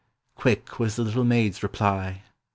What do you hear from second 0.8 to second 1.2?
the